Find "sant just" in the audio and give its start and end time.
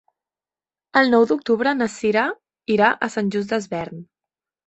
3.17-3.55